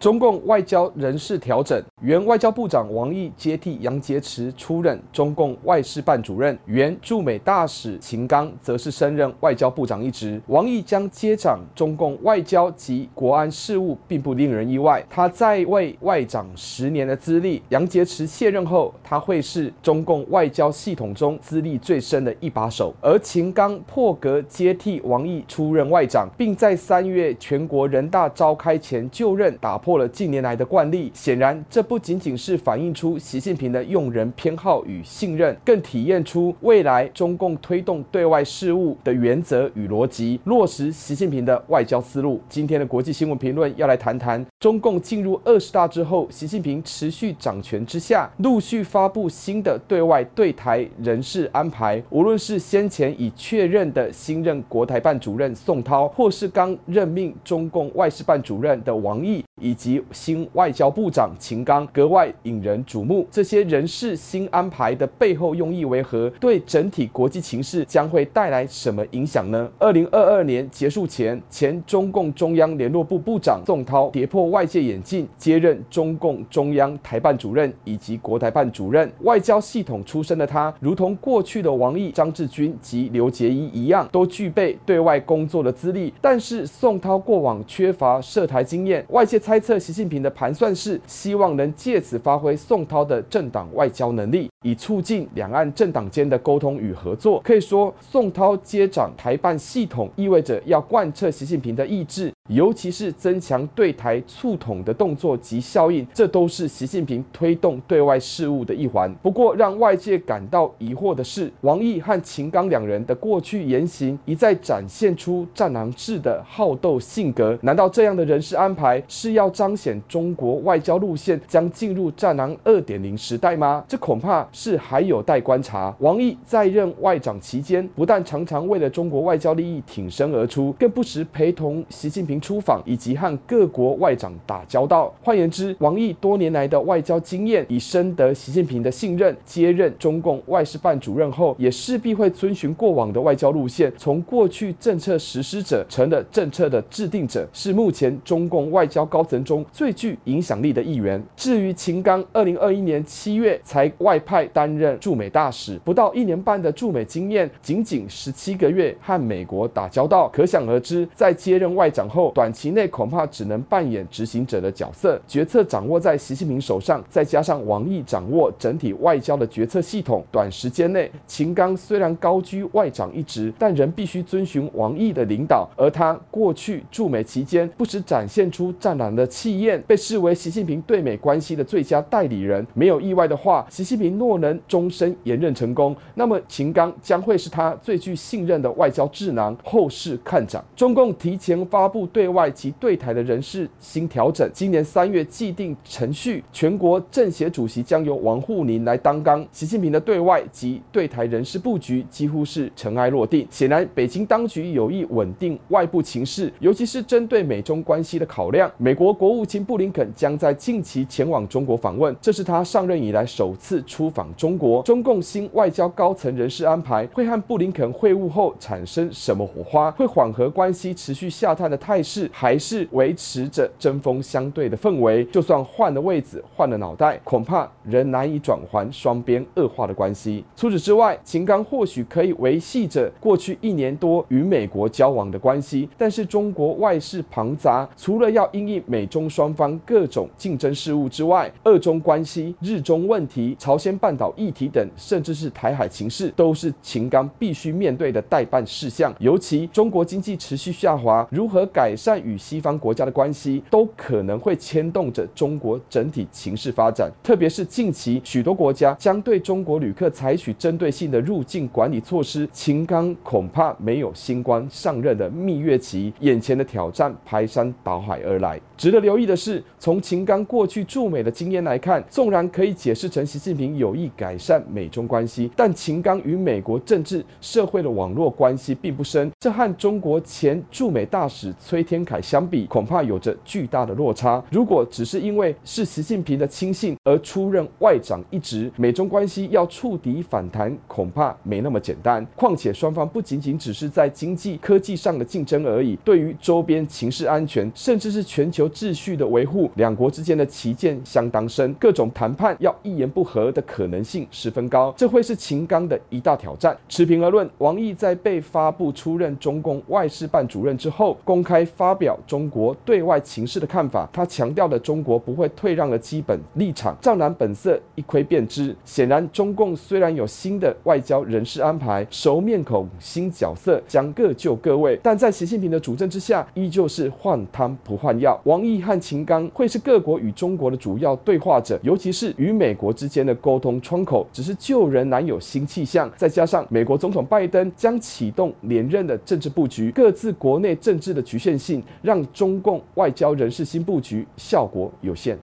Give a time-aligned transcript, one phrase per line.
[0.00, 10.40] 中共外交人事调整，原外交部长王毅接替杨洁篪出任中共外事办主任，原驻美大使秦刚则是升任外交部长一职。
[10.46, 15.04] 王毅将接掌中共外交及国安事务，并不令人意外。
[15.10, 22.94] 他在位外长十年的资历，杨洁篪卸任后，他会是中共外交系统中资历最深的一把手。
[23.00, 29.87] 而秦刚破格接替王毅出任外长，并在三月全国人大召开前就任，打破。
[29.88, 42.38] 破了近年来的惯例，显然这不仅仅是反映出习近平的用人偏好与信任，更体现出未来中共推动对外事务的原则与逻辑，落实习近平的外交思路。
[42.50, 63.24] 今天的国际新闻评论要来谈谈，中共进入二十大之后，习近平持续掌权之下，陆续发布新的对外对台人事安排，无论是先前已确认的新任国台办主任宋涛，或是刚任命中共外事办主任的王毅，以及新外交部长秦刚格外引人瞩目。
[63.30, 66.28] 这些人事新安排的背后用意为何？
[66.40, 69.70] 对整体国际情势将会带来什么影响呢？
[69.78, 79.10] 二零二二年结束前，前中共中央联络部部长宋涛跌破外界眼镜，接任中共中央台办主任以及国台办主任。
[79.20, 86.12] 外交系统出身的他，如同过去的王毅、张志军及刘结一一样，都具备对外工作的资历。
[86.20, 97.40] 但是宋涛过往缺乏涉台经验，外界猜测习近平的盘算是希望能借此发挥宋涛的政党外交能力，以促进两岸政党间的沟通与合作。
[97.44, 102.32] 可以说，宋涛接掌台办系统，意味着要贯彻习近平的意志。
[102.48, 109.12] 尤其是增强对台促统的动作及效应，这都是习近平推动对外事务的一环。
[109.14, 117.58] 不过，让外界感到疑惑的是，王毅和秦刚两人的过去言行一再展现出战狼式的好斗性格。
[117.62, 123.84] 难道这样的人事安排是要彰显中国外交路线将进入战狼二点零时代吗？
[123.88, 125.94] 这恐怕是还有待观察。
[125.98, 132.38] 王毅在任外长期间，不但常常为了中国外交利益挺身而出，更不时陪同习近平。
[132.38, 139.36] 出访以及和各国外长打交道，换言之，王毅多年来的外交经验已深得习近平的信任。
[139.44, 151.22] 接任中共外事办主任后，也势必会遵循过往的外交路线，从过去政策实施者成了政策的制定者，是目前中共外交高层中最具影响力的一员。
[151.36, 162.32] 至于秦刚，二零二一年七月才外派担任驻美大使，不到一年半的驻美经验，仅仅十七个月和美国打交道，可想而知，在接任外长后。
[162.34, 175.70] 短期内恐怕只能扮演执行者的角色，决策掌握在习近平手上，再加上王毅掌握整体外交的决策系统，短时间内，秦刚虽然高居外长一职，但仍必须遵循王毅的领导。
[175.76, 182.66] 而他过去驻美期间，不时展现出战狼的气焰，被视为习近平对美关系的最佳代理人。
[182.74, 189.56] 没有意外的话，习近平若能终身延任成功，那么秦刚将会是他最具信任的外交智囊。
[189.62, 192.04] 后市看涨，中共提前发布。
[192.08, 199.46] 对外及对台的人事新调整，今年三月既定程序，全国政协主席将由王沪宁来担纲。
[199.52, 203.46] 习近平的对外及对台人事布局几乎是尘埃落定。
[203.50, 208.70] 显然，北京当局有意稳定外部情势，尤其是针对美中关系的考量。
[208.78, 214.82] 美国国务卿布林肯将在近期前往中国访问，这是他上任以来首次出访中国。
[214.82, 219.90] 中共新外交高层人事安排会和布林肯会晤后产生什么火花？
[219.90, 222.30] 会缓和关系持续下探的态势？
[222.32, 223.68] 还是维持着
[223.98, 225.24] 针锋相对的氛围？
[225.24, 230.44] 就算换了位置，换了脑袋，恐怕仍难以转圜双边恶化的关系。
[230.54, 249.12] 除此之外，秦刚或许可以维系着过去一年多与美国交往的关系，但是中国外事庞杂，除了要因应美中双方各种竞争事务之外，俄中关系、日中问题、朝鲜半岛议题等，甚至是台海情势，都是秦刚必须面对的待办事项。
[249.18, 257.10] 尤其中国经济持续下滑，如何改善与西方国家的关系，都可能会牵动着中国整体情势发展。
[257.22, 268.60] 特别是近期许多国家将对中国旅客采取针对性的入境管理措施，秦刚恐怕没有新官上任的蜜月期，眼前的挑战排山倒海而来。
[268.76, 284.42] 值得留意的是，从秦刚过去驻美的经验来看，纵然可以解释成习近平有意改善美中关系，但秦刚与美国政治社会的网络关系并不深，这和中国前驻美大使崔天凯相比，恐怕有着巨大的落差。
[284.50, 292.26] 如果只是因为是习近平的亲信而出任外长一职，美中关系要触底反弹，恐怕没那么简单。
[292.34, 306.76] 况且双方不仅仅只是在经济科技上的竞争而已，对于周边情势安全，甚至是全球秩序的维护，两国之间的旗舰相当深，各种谈判要一言不合的可能性十分高，这会是秦刚的一大挑战。
[306.88, 316.96] 持平而论，王毅在被发布出任中共外事办主任之后，公开发表中国对外情势的看法，他强调了中国不会退让的基本立场。
[317.00, 328.40] 赵南本色一窥便知，显然中共虽然有新的外交人事安排，熟面孔、新角色将各就各位，但在习近平的主政之下，依旧是换汤不换药。
[328.44, 334.26] 王毅和秦刚会是各国与中国的主要对话者，尤其是与美国之间的沟通窗口。
[334.32, 345.34] 只是旧人难有新气象，再加上美国总统拜登将启动连任的政治布局，各自国内政治的局限性，让中共外交人城市新布局效果有限。